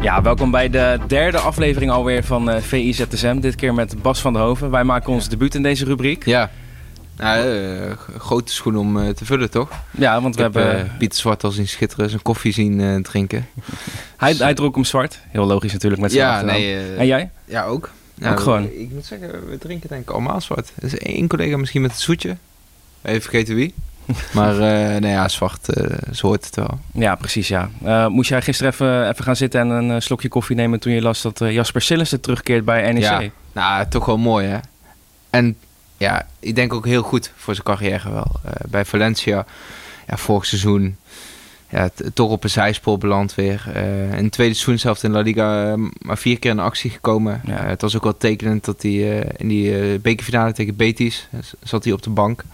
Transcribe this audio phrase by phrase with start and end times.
[0.00, 3.40] Ja, welkom bij de derde aflevering alweer van uh, eh, VIZSM.
[3.40, 4.70] Dit keer met Bas van der Hoven.
[4.70, 6.24] Wij maken ons debuut in deze rubriek.
[6.24, 6.50] Ja,
[7.16, 9.70] nou, uh, grote schoen om uh, te vullen, toch?
[9.90, 10.92] Ja, want we heb, hebben...
[10.98, 13.46] Pieter Zwart al zien schitteren, zijn koffie zien drinken.
[14.16, 15.20] hij, hij dronk hem zwart.
[15.28, 16.96] Heel logisch natuurlijk met zijn Ja, nee.
[16.96, 17.30] en jij?
[17.44, 17.84] Ja, ook.
[17.84, 18.64] ook nou, gewoon?
[18.72, 20.72] Ik moet zeggen, we drinken denk ik allemaal zwart.
[20.74, 22.36] Er is één collega misschien met het zoetje.
[23.02, 23.74] Even vergeten wie.
[24.34, 26.78] maar uh, nee, ja, zwart, uh, zo hoort het wel.
[26.92, 27.70] Ja, precies, ja.
[27.84, 31.02] Uh, moest jij gisteren even, even gaan zitten en een slokje koffie nemen toen je
[31.02, 33.02] las dat Jasper Sillissen terugkeert bij NEC?
[33.02, 34.58] Ja, nou, toch wel mooi, hè.
[35.30, 35.56] En
[35.96, 38.40] ja, ik denk ook heel goed voor zijn carrière wel.
[38.68, 39.46] bij Valencia,
[40.06, 40.96] ja, vorig seizoen,
[41.68, 43.62] ja, toch op een zijspoor beland weer.
[44.16, 47.40] in het tweede seizoen zelf in La Liga maar vier keer in actie gekomen.
[47.44, 47.64] Ja.
[47.64, 51.28] het was ook wel tekenend dat hij in die bekerfinale tegen Betis
[51.62, 52.44] zat hij op de bank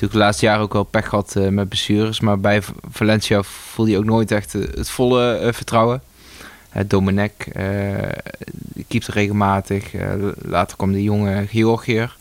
[0.00, 2.20] natuurlijk de laatste jaren ook wel pech gehad uh, met blessures.
[2.20, 6.02] Maar bij Valencia voelde hij ook nooit echt uh, het volle uh, vertrouwen.
[6.86, 7.32] Domenech
[8.88, 9.92] keept regelmatig.
[10.42, 12.16] later kwam de jonge Georgiër.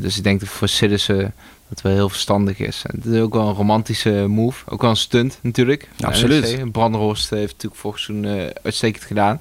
[0.00, 1.34] dus ik denk dat voor Citizen
[1.68, 2.82] dat wel heel verstandig is.
[2.86, 4.70] En het is ook wel een romantische move.
[4.70, 5.88] Ook wel een stunt natuurlijk.
[5.96, 6.72] Ja, absoluut.
[6.72, 9.40] Brandhorst heeft natuurlijk vorig seizoen uitstekend gedaan.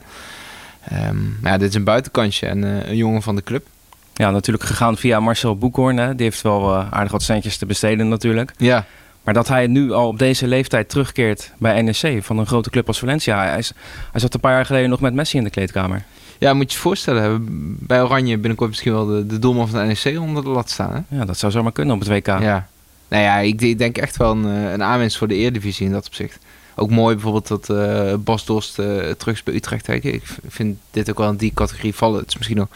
[0.91, 3.67] Um, maar ja, dit is een buitenkantje en een jongen van de club.
[4.13, 5.97] Ja, natuurlijk gegaan via Marcel Boekhoorn.
[5.97, 6.15] Hè.
[6.15, 8.51] Die heeft wel uh, aardig wat centjes te besteden natuurlijk.
[8.57, 8.85] Ja.
[9.23, 12.87] Maar dat hij nu al op deze leeftijd terugkeert bij NEC van een grote club
[12.87, 13.43] als Valencia.
[13.43, 13.73] Hij, is,
[14.11, 16.03] hij zat een paar jaar geleden nog met Messi in de kleedkamer.
[16.37, 17.45] Ja, moet je je voorstellen.
[17.79, 20.93] Bij Oranje binnenkort misschien wel de, de doelman van de NEC onder de lat staan.
[20.93, 21.17] Hè?
[21.17, 22.27] Ja, dat zou zomaar kunnen op het WK.
[22.27, 22.67] Ja.
[23.07, 25.91] Nou ja, ik, ik denk echt wel een, eh, een aanwinst voor de Eredivisie in
[25.91, 26.39] dat opzicht.
[26.75, 29.87] Ook mooi bijvoorbeeld dat uh, Bas Dost uh, terug is bij Utrecht.
[29.87, 32.19] Ik vind dit ook wel in die categorie vallen.
[32.19, 32.67] Het is misschien nog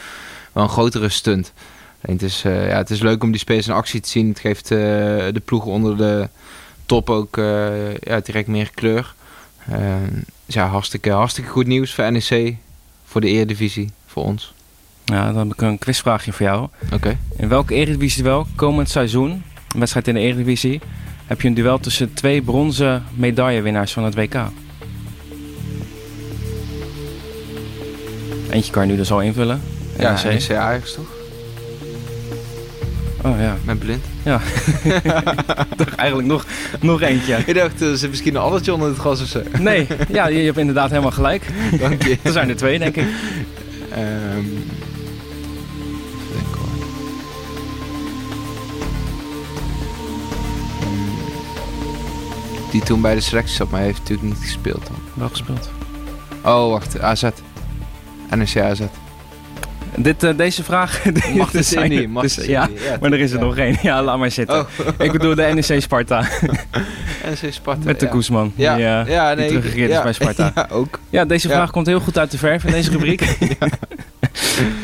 [0.56, 1.54] wel een grotere stunt.
[2.00, 4.30] het, is, uh, ja, het is leuk om die spelers in actie te zien.
[4.30, 6.30] Het geeft uh, de ploeg onder de
[6.86, 9.16] top ook uh, ja, direct meer kleur.
[10.46, 12.56] ja, hartstikke, hartstikke goed nieuws voor NEC,
[13.06, 14.54] voor de Eredivisie, voor ons.
[15.06, 16.68] Ja, dan heb ik een quizvraagje voor jou.
[16.94, 17.18] Oké.
[17.38, 19.32] In welke Eredivisie wel komend seizoen,
[19.72, 20.82] een wedstrijd in de Eredivisie,
[21.26, 24.36] heb je een duel tussen twee bronzen medaillewinnaars van het WK?
[28.50, 29.62] Eentje kan je nu dus al invullen.
[29.98, 31.06] Ja, NEC Ajax toch?
[33.24, 33.58] Oh ja.
[33.64, 34.06] Met blind.
[34.24, 34.42] Ja.
[35.78, 36.46] toch eigenlijk nog,
[36.82, 37.38] nog eentje.
[37.46, 39.42] Ik dacht, er zit misschien een allertje onder het gas of zo.
[39.60, 41.44] nee, ja, je, hebt inderdaad helemaal gelijk.
[41.80, 42.18] Dank je.
[42.22, 43.06] er zijn er twee, denk ik.
[43.98, 44.64] Um,
[52.72, 54.98] Die toen bij de selectie zat, maar heeft natuurlijk niet gespeeld dan.
[55.14, 55.70] Wel gespeeld.
[56.44, 57.00] Oh, wacht.
[57.00, 57.24] AZ.
[58.36, 58.82] NEC AZ.
[59.98, 61.02] Dit, uh, deze vraag...
[61.36, 62.10] Mag het zijn niet.
[62.10, 63.78] Mag dus, ja, ja, maar er is er nog één.
[63.82, 64.60] Ja, laat maar zitten.
[64.60, 64.68] Oh.
[64.98, 66.28] Ik bedoel de NEC Sparta.
[67.42, 68.08] NEC Sparta, Met de.
[68.08, 68.54] Koesman.
[68.56, 70.52] Ja, die, uh, ja, nee, teruggekeerd is bij Sparta.
[70.56, 71.00] Ja, ook.
[71.10, 73.38] Ja, deze vraag komt heel goed uit de verf in deze rubriek.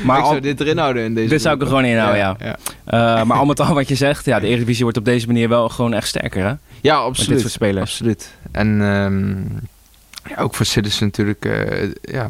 [0.04, 2.20] maar ik zou dit erin houden in deze Dit zou ik er gewoon in houden,
[2.20, 2.58] ja.
[3.20, 5.50] Uh, maar al met al wat je zegt, ja, de Eredivisie wordt op deze manier
[5.50, 6.54] wel gewoon echt sterker, hè?
[6.82, 7.18] Ja, absoluut.
[7.18, 7.92] Met dit soort spelers.
[7.92, 8.30] Absoluut.
[8.52, 9.60] En um,
[10.30, 11.50] ja, ook voor Citizen natuurlijk,
[12.02, 12.28] ja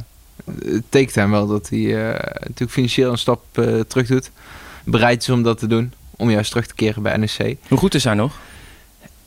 [0.65, 2.07] het tekent hem wel dat hij uh,
[2.39, 4.31] natuurlijk financieel een stap uh, terug doet.
[4.83, 5.93] Bereid is om dat te doen.
[6.15, 7.57] Om juist terug te keren bij NEC.
[7.67, 8.39] Hoe goed is hij nog?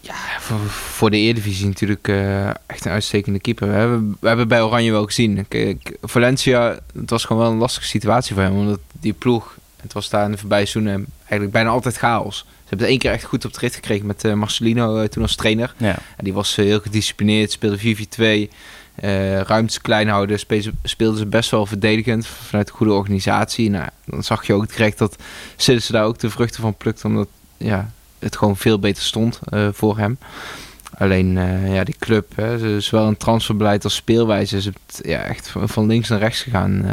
[0.01, 3.69] Ja, voor, voor de Eredivisie natuurlijk uh, echt een uitstekende keeper.
[3.69, 5.49] We hebben, we hebben bij Oranje wel gezien.
[5.49, 8.59] Kijk, Valencia, het was gewoon wel een lastige situatie voor hem.
[8.59, 12.39] Omdat die ploeg, het was daar in de voorbije seizoenen eigenlijk bijna altijd chaos.
[12.39, 15.37] Ze hebben het één keer echt goed op de rit gekregen met Marcelino toen als
[15.37, 15.75] trainer.
[15.77, 15.99] Ja.
[16.17, 18.53] En die was heel gedisciplineerd, speelde 4-4-2.
[19.03, 20.39] Uh, ruimtes klein houden,
[20.83, 23.71] speelden ze best wel verdedigend vanuit een goede organisatie.
[23.71, 25.17] Nou, dan zag je ook direct dat
[25.57, 29.69] Citizen daar ook de vruchten van plukt, omdat ja, het gewoon veel beter stond uh,
[29.73, 30.19] voor hem.
[30.99, 35.53] Alleen uh, ja, die club, hè, zowel een transferbeleid als speelwijze, is het ja, echt
[35.65, 36.87] van links naar rechts gegaan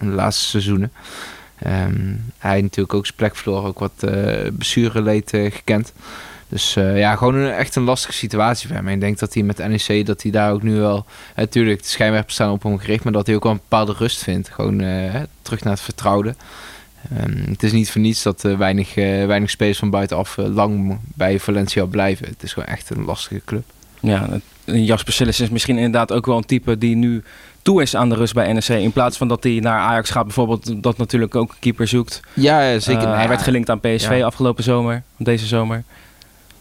[0.00, 0.92] in de laatste seizoenen.
[1.66, 4.04] Um, hij natuurlijk ook zijn plek verloren, ook wat
[4.56, 5.92] blessure leed gekend.
[6.54, 8.86] Dus uh, ja, gewoon een, echt een lastige situatie voor hem.
[8.86, 11.06] En ik denk dat hij met NEC, dat hij daar ook nu wel...
[11.36, 13.04] Natuurlijk, de schijnwerpers staan op hem gericht...
[13.04, 14.48] maar dat hij ook wel een bepaalde rust vindt.
[14.48, 16.34] Gewoon uh, terug naar het vertrouwde.
[17.24, 21.40] Um, het is niet voor niets dat uh, weinig, weinig spelers van buitenaf lang bij
[21.40, 22.26] Valencia blijven.
[22.26, 23.64] Het is gewoon echt een lastige club.
[24.00, 24.28] Ja,
[24.64, 27.22] Jasper Sillis is misschien inderdaad ook wel een type die nu
[27.62, 28.68] toe is aan de rust bij NEC.
[28.68, 32.20] In plaats van dat hij naar Ajax gaat bijvoorbeeld, dat natuurlijk ook een keeper zoekt.
[32.32, 33.16] Ja, zeker.
[33.16, 35.84] hij werd gelinkt aan PSV afgelopen zomer, deze zomer.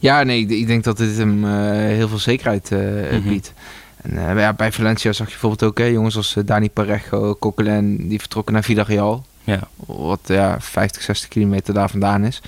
[0.04, 2.78] Ja, nee, ik denk dat dit hem uh, heel veel zekerheid mm
[3.10, 3.24] -hmm.
[3.24, 3.54] biedt.
[4.02, 8.08] En, uh, ja, bij Valencia zag je bijvoorbeeld ook hè, jongens als Dani Parejo, Coquelin,
[8.08, 9.26] die vertrokken naar Villarreal.
[9.44, 9.60] Ja.
[9.86, 12.42] Wat ja, 50, 60 kilometer daar vandaan is.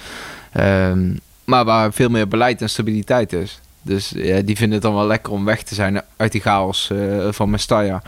[0.58, 3.60] Um, maar waar veel meer beleid en stabiliteit is.
[3.82, 6.90] Dus ja, die vinden het dan wel lekker om weg te zijn uit die chaos
[6.92, 8.02] uh, van Mestalla.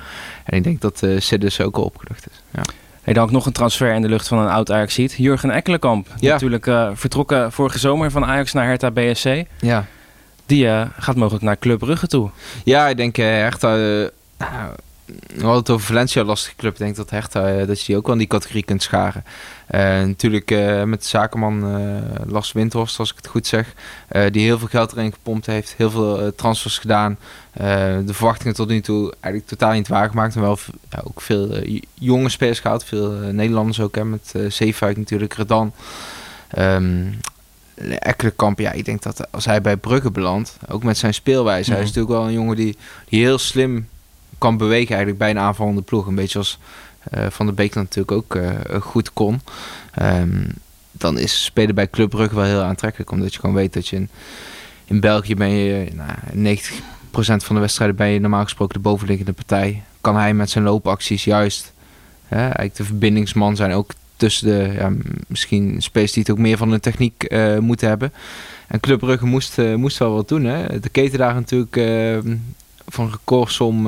[0.43, 2.41] En ik denk dat uh, ook al opgelucht is.
[2.51, 2.61] Ja.
[3.07, 5.13] Hey, dan ook nog een transfer in de lucht van een oud ajax -ziet.
[5.17, 6.31] Jurgen Ekkelenkamp, ja.
[6.31, 9.43] natuurlijk uh, vertrokken vorige zomer van Ajax naar Hertha BSC.
[9.59, 9.85] Ja.
[10.45, 12.29] Die uh, gaat mogelijk naar Club Brugge toe.
[12.63, 14.09] Ja, ik denk Hertha...
[15.07, 16.71] We hadden het over Valencia, lastige club.
[16.71, 19.23] Ik denk dat Hertha, dat je die ook wel in die categorie kunt scharen.
[19.71, 23.73] Uh, natuurlijk uh, met de zakenman uh, Lars Windhorst, als ik het goed zeg.
[24.31, 25.73] die heel veel geld erin gepompt heeft.
[25.77, 27.17] Heel veel transfers gedaan.
[27.53, 30.35] de verwachtingen tot nu toe eigenlijk totaal niet waargemaakt.
[30.35, 30.57] En wel
[30.89, 31.63] ja, ook veel
[31.93, 32.83] jonge spelers gehaald.
[32.83, 33.95] Veel Nederlanders ook.
[33.95, 35.73] Hè, met uh, Zeefuik natuurlijk, Redan.
[36.57, 37.19] Um,
[37.99, 41.81] Ekkelenkamp, ja, ik denk dat als hij bij Brugge belandt, ook met zijn speelwijze, hij
[41.81, 41.95] is mhm.
[41.95, 42.77] natuurlijk wel een jongen die,
[43.09, 43.87] die heel slim
[44.37, 46.07] kan bewegen eigenlijk bij een aanvallende ploeg.
[46.07, 46.59] Een beetje als
[47.17, 48.49] uh, Van der Beek natuurlijk ook uh,
[48.81, 49.41] goed kon.
[50.01, 50.45] Um,
[50.91, 53.11] dan is spelen bij Club Brugge wel heel aantrekkelijk.
[53.11, 54.07] Omdat je gewoon weet dat je
[54.85, 55.89] in, België ben je
[56.33, 56.59] nou, 90%
[57.11, 59.83] van de wedstrijden ben je normaal gesproken de bovenliggende partij.
[60.01, 61.73] Kan hij met zijn loopacties juist
[62.29, 64.91] eigenlijk de verbindingsman zijn ook tussen de ja,
[65.27, 68.13] misschien spelers die het ook meer van de techniek uh, moeten hebben.
[68.67, 70.43] En Club Brugge moest, moest wel wat doen.
[70.43, 70.79] Hè.
[70.79, 72.17] De keten daar natuurlijk uh,
[72.87, 73.87] van recordsom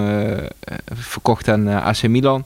[0.93, 2.45] verkocht aan AC Milan.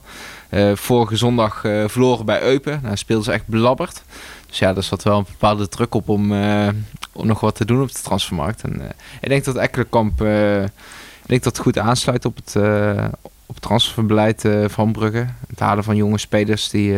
[0.54, 2.80] Uh, vorige zondag uh, verloren bij Eupen.
[2.82, 4.02] Nou, speelden ze echt belabberd.
[4.46, 6.68] Dus ja, er zat wel een bepaalde druk op om, uh,
[7.12, 8.62] om nog wat te doen op de transfermarkt.
[8.62, 8.82] En
[9.20, 10.24] ik denk dat Ekkelenkamp
[11.26, 12.56] ik dat goed aansluit op het,
[13.46, 15.26] op het transferbeleid van Brugge.
[15.48, 16.96] Het halen van jonge spelers die,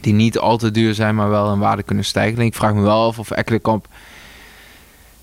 [0.00, 2.38] die niet al te duur zijn, maar wel in waarde kunnen stijgen.
[2.38, 3.88] En ik vraag me wel af of Ekkelenkamp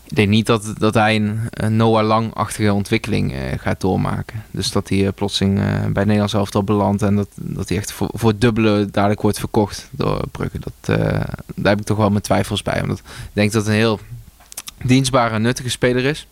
[0.10, 4.44] ik denk niet dat, dat hij een, Noah Lang-achtige ontwikkeling uh, gaat doormaken.
[4.52, 7.92] Dus dat hij uh, plotseling uh, bij Nederlands elftal belandt en dat, dat hij echt
[7.92, 10.60] voor, voor dubbele dadelijk wordt verkocht door Brugge.
[10.60, 10.98] Dat,
[11.56, 12.82] daar heb ik toch wel mijn twijfels bij.
[12.82, 14.00] Omdat ik denk dat het een heel
[14.84, 16.28] dienstbare en nuttige speler is.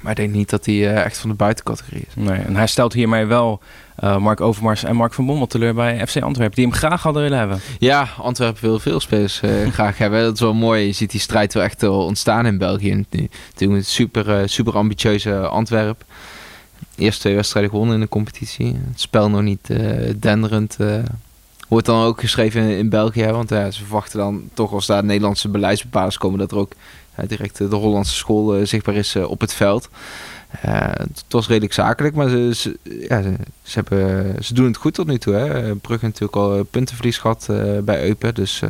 [0.00, 2.14] Maar ik denk niet dat hij echt van de buitencategorie is.
[2.14, 3.60] Nee, en hij stelt hiermee wel
[4.04, 6.56] uh, Mark Overmars en Mark van Bommel teleur bij FC Antwerpen.
[6.56, 7.60] Die hem graag hadden willen hebben.
[7.78, 10.22] Ja, Antwerpen wil veel spelers uh, graag hebben.
[10.22, 10.86] Dat is wel mooi.
[10.86, 13.04] Je ziet die strijd wel echt ontstaan in België.
[13.54, 16.04] Toen een super, uh, super ambitieuze Antwerp.
[16.96, 18.66] Eerste twee wedstrijden gewonnen in de competitie.
[18.66, 19.70] Het spel nog niet
[20.16, 20.76] denderend.
[21.68, 23.26] Wordt dan ook geschreven in, in België.
[23.26, 26.38] Want ze verwachten dan toch als daar Nederlandse beleidsbepalers komen...
[26.38, 26.72] dat er ook
[27.26, 29.88] direct de Hollandse school zichtbaar is op het veld.
[30.60, 32.78] Het was redelijk zakelijk, maar ze, ze,
[33.08, 35.34] ja, ze, ze, hebben, ze doen het goed tot nu toe.
[35.34, 35.74] Hè.
[35.74, 37.46] Brugge natuurlijk al puntenverlies gehad
[37.84, 38.34] bij Eupen.
[38.34, 38.62] Dus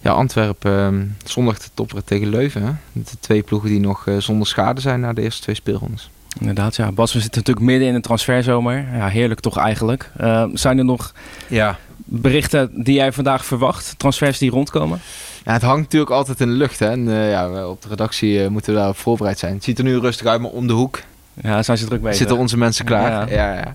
[0.00, 2.62] ja, Antwerpen ehm, zondag te topperen tegen Leuven.
[2.62, 2.72] Hè.
[2.92, 6.10] De twee ploegen die nog zonder schade zijn na de eerste twee speelrondes.
[6.38, 6.92] Inderdaad, ja.
[6.92, 8.86] Bas, we zitten natuurlijk midden in de transferzomer.
[8.94, 10.10] Ja, heerlijk toch eigenlijk.
[10.52, 11.14] zijn er nog
[11.48, 11.78] ja.
[12.04, 13.94] berichten die jij vandaag verwacht?
[13.96, 15.00] Transfers die rondkomen?
[15.44, 16.78] Ja, het hangt natuurlijk altijd in de lucht.
[16.78, 16.90] Hè?
[16.90, 19.54] En uh, ja, op de redactie uh, moeten we daarop voorbereid zijn.
[19.54, 21.00] Het ziet er nu rustig uit, maar om de hoek
[21.34, 22.16] ja, zijn ze druk bezig.
[22.16, 23.10] Zitten onze mensen klaar.
[23.10, 23.54] Ja, ja.
[23.54, 23.74] ja,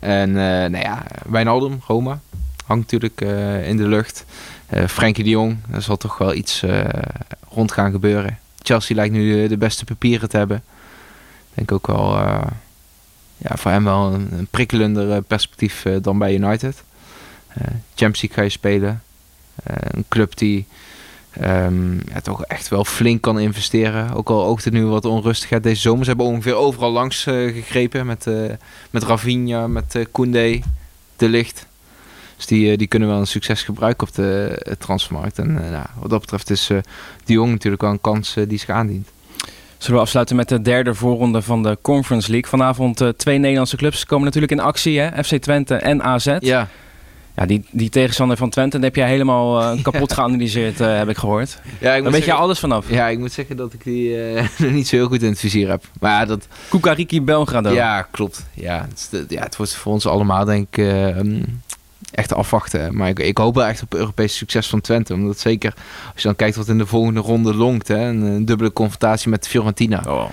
[0.00, 2.20] En uh, nou ja, Wijnaldum, Roma,
[2.66, 3.20] hangt natuurlijk
[3.66, 4.24] in de lucht.
[4.86, 6.64] Frenkie de Jong, er zal toch wel iets
[7.48, 8.38] rond gaan gebeuren.
[8.62, 10.56] Chelsea lijkt nu de beste papieren te hebben.
[10.56, 12.16] Ik denk ook wel
[13.36, 16.82] ja, voor hem wel een, een prikkelender perspectief dan bij United.
[17.94, 19.02] Champions League ga je spelen.
[19.64, 20.66] een club die
[21.42, 24.12] Um, ja, toch echt wel flink kan investeren.
[24.14, 26.04] Ook al oogt het nu wat onrustigheid deze zomer.
[26.04, 28.06] Ze hebben ongeveer overal langs uh, gegrepen.
[28.06, 28.50] Met, uh,
[28.90, 30.60] met Ravinha, met uh, Koundé,
[31.16, 31.66] De Licht.
[32.36, 35.38] Dus die, die kunnen wel een succes gebruiken op de transfermarkt.
[35.38, 36.66] En nou, wat dat betreft is
[37.24, 39.08] die Jong natuurlijk wel een kans die zich aandient.
[39.78, 42.50] Zullen we afsluiten met de derde voorronde van de Conference League.
[42.50, 45.00] Vanavond twee Nederlandse clubs komen natuurlijk in actie.
[45.00, 45.24] Hè?
[45.24, 46.36] FC Twente en AZ.
[46.40, 46.68] Ja.
[47.38, 51.16] Ja, die, die tegenstander van Twente, heb jij helemaal uh, kapot geanalyseerd, uh, heb ik
[51.16, 51.60] gehoord.
[51.80, 52.90] Ja, ik Daar weet je alles vanaf.
[52.90, 54.42] Ja, ik moet zeggen dat ik die uh,
[54.72, 55.84] niet zo heel goed in het vizier heb.
[56.00, 56.48] Maar dat...
[56.68, 57.70] Kukariki Belgrado.
[57.70, 58.46] Ja, klopt.
[58.54, 60.84] Ja het, ja, het wordt voor ons allemaal denk ik
[61.16, 61.60] um,
[62.10, 62.96] echt afwachten.
[62.96, 65.14] Maar ik, ik hoop wel echt op Europese succes van Twente.
[65.14, 65.74] Omdat zeker,
[66.12, 69.48] als je dan kijkt wat in de volgende ronde longt, hè, een, dubbele confrontatie met
[69.48, 70.02] Fiorentina.
[70.06, 70.28] Oh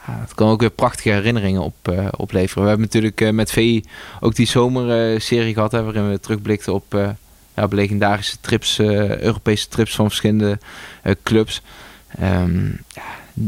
[0.00, 2.62] het kan ook weer prachtige herinneringen op, uh, opleveren.
[2.62, 3.84] We hebben natuurlijk uh, met VI
[4.20, 7.08] ook die zomerserie gehad, waarin we terugblikten op, uh,
[7.54, 10.58] ja, op legendarische trips, Europese trips van verschillende
[11.22, 11.62] clubs.
[12.22, 13.02] Um, ja,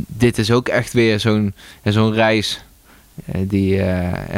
[0.06, 2.64] dit is ook echt weer zo'n zo'n reis
[3.36, 3.82] die,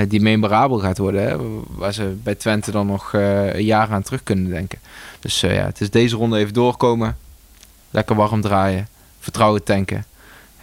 [0.08, 1.40] die memorabel gaat worden.
[1.68, 3.12] Waar ze bij Twente dan nog
[3.56, 4.78] jaar aan terug kunnen denken.
[5.20, 7.16] Dus ja, het is deze ronde even doorkomen.
[7.90, 8.88] Lekker warm draaien.
[9.20, 10.04] Vertrouwen tanken.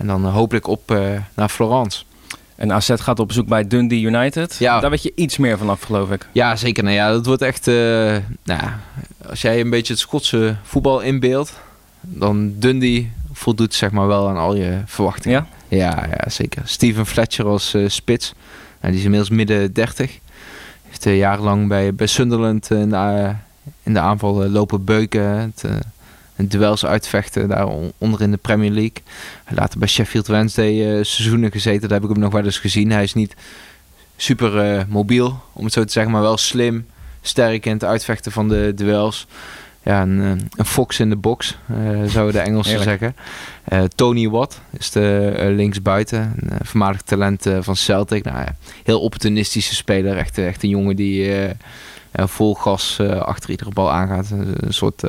[0.02, 2.04] En dan eh, hopelijk op eh, naar Florence.
[2.56, 4.56] En AZ gaat op bezoek bij Dundee United.
[4.60, 4.80] Ja.
[4.80, 6.28] Daar weet je iets meer vanaf, geloof ik.
[6.32, 6.84] Ja, zeker.
[6.84, 7.68] Nou ja, dat wordt echt...
[7.68, 7.76] Uh,
[8.44, 8.62] nou,
[9.30, 11.60] als jij een beetje het Schotse voetbal inbeeldt...
[12.02, 15.48] dan Dundee voldoet zeg maar wel aan al je verwachtingen.
[15.68, 15.78] Ja?
[15.78, 16.62] Ja, ja zeker.
[16.66, 18.34] Steven Fletcher als uh, spits.
[18.82, 20.20] die is inmiddels midden 30.
[20.88, 23.34] Heeft uh, jarenlang bij, bij Sunderland in, de,
[23.84, 25.24] in de aanval lopen beuken.
[25.24, 25.64] Het,
[26.48, 27.68] duels uitvechten daar
[27.98, 29.02] onder in de Premier League.
[29.50, 31.82] Later bij Sheffield Wednesday seizoenen gezeten.
[31.82, 32.92] Daar heb ik hem nog wel eens gezien.
[32.92, 33.36] Hij is niet
[34.16, 36.86] super mobiel, om het zo te zeggen, maar wel slim
[37.22, 39.28] sterk in het uitvechten van de duels.
[39.84, 43.16] Ja, een, eh, een fox in de box, uh, zouden de Engelsen zeggen.
[43.96, 48.24] Tony Watt is de linksbuiten, een voormalig talent van Celtic.
[48.24, 51.32] Nou, ja, heel opportunistische speler, echt, echt een jongen die
[52.14, 54.30] vol gas achter iedere bal aangaat.
[54.32, 55.04] Een soort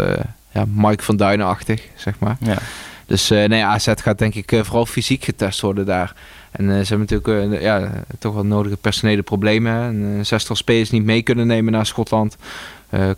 [0.52, 2.36] ja, Mike van Duinen-achtig, zeg maar.
[2.40, 2.58] Ja.
[3.06, 6.14] Dus nee, AZ gaat denk ik vooral fysiek getest worden daar.
[6.50, 9.72] En ze hebben natuurlijk ja, toch wel nodige personele problemen.
[9.72, 12.36] Een zestal spelers niet mee kunnen nemen naar Schotland.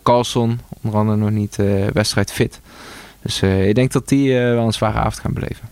[0.03, 1.55] Carlson, onder andere nog niet
[1.93, 2.59] wedstrijd fit.
[3.21, 5.69] Dus ik denk dat die wel een zware avond gaan beleven.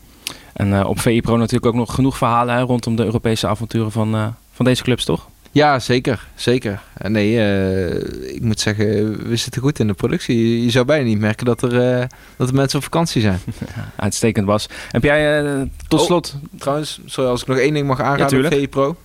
[0.54, 4.36] En op VI Pro natuurlijk ook nog genoeg verhalen hè, rondom de Europese avonturen van,
[4.54, 5.28] van deze clubs, toch?
[5.54, 6.28] Ja, zeker.
[6.36, 6.82] Zeker.
[7.08, 7.38] Nee,
[8.34, 8.86] ik moet zeggen,
[9.28, 10.64] we zitten goed in de productie.
[10.64, 12.08] Je, zou bijna niet merken dat er,
[12.38, 13.40] dat er mensen op vakantie zijn.
[13.96, 14.68] uitstekend was.
[14.92, 15.44] Heb jij
[15.88, 16.36] tot oh, slot...
[16.58, 18.96] Trouwens, sorry, als ik nog één ding mag aanraden ja, VI Pro.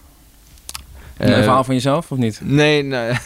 [1.18, 2.40] Een verhaal van jezelf, of niet?
[2.42, 3.12] Nee, nee.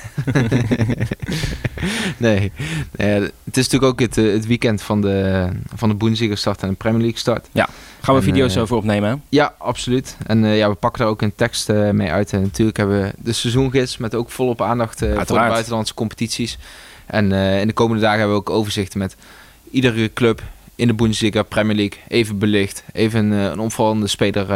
[2.17, 2.52] nee.
[2.97, 3.21] nee.
[3.45, 6.75] Het is natuurlijk ook het, het weekend van de, van de Bundesliga start en de
[6.75, 7.49] Premier League start.
[7.52, 7.69] Ja,
[8.02, 9.23] gaan we en, video's uh, over opnemen?
[9.28, 10.16] Ja, absoluut.
[10.26, 12.32] En uh, ja, we pakken daar ook een tekst mee uit.
[12.32, 16.59] En natuurlijk hebben we de seizoengids met ook volop aandacht voor de buitenlandse competities.
[17.06, 19.16] En in de komende dagen hebben we ook overzichten met
[19.71, 20.42] iedere club
[20.75, 22.85] in de Bundesliga, Premier League, even belicht.
[22.92, 24.50] Even een opvallende speler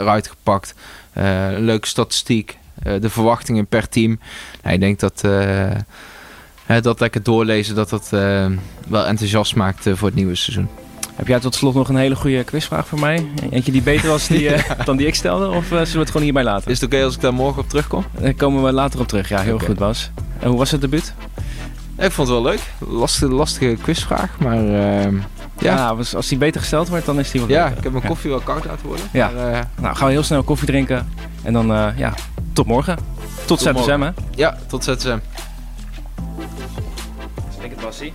[0.00, 0.74] eruit gepakt.
[1.12, 2.58] Eh, een leuke statistiek.
[2.82, 4.18] Eh, de verwachtingen per team.
[4.62, 8.08] Nou, ik denk dat eh, dat lekker doorlezen, dat dat
[8.88, 10.68] wel enthousiast maakt voor het nieuwe seizoen.
[11.20, 13.26] Heb jij tot slot nog een hele goede quizvraag voor mij?
[13.50, 14.50] Eentje die beter was die,
[14.84, 15.48] dan die ik stelde?
[15.48, 16.70] Of zullen we het gewoon hierbij laten?
[16.70, 18.04] Is het oké als ik daar morgen op terugkom?
[18.20, 19.28] Daar komen we later op terug.
[19.28, 20.10] Ja, heel goed Bas.
[20.38, 21.14] En hoe was het debuut?
[21.98, 22.60] Ik vond het wel leuk.
[22.78, 25.10] Lastige, lastige quizvraag, maar uh, ja.
[25.58, 25.88] ja.
[26.14, 28.40] als die beter gesteld wordt, dan is die wel Ja, ik heb mijn koffie wel
[28.40, 29.06] koud laten worden.
[29.12, 29.30] Ja.
[29.30, 31.08] Maar, uh, nou, gaan we heel snel koffie drinken.
[31.42, 32.14] En dan, uh, ja,
[32.52, 32.96] tot morgen.
[33.44, 34.10] Tot, tot ZSM, hè?
[34.34, 35.18] Ja, tot ZSM.
[37.60, 38.12] Ik het was, zie.